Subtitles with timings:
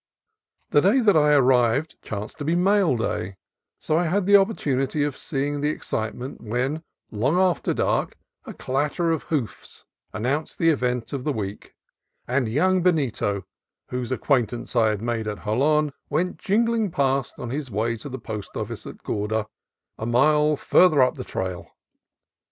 [0.71, 3.37] The day that I arrived chanced to be mail day,
[3.77, 7.37] so I had the THE WEEKLY MAIL 193 opportunity of seeing the excitement when, long
[7.37, 11.75] after dark, a clatter of hoofs announced the event of the week,
[12.27, 13.45] and young Benito,
[13.89, 18.17] whose acquaintance I had made at Jolon, went jingling past on his way to the
[18.17, 19.45] post office at Gorda,
[19.99, 21.67] a mile farther up the trail.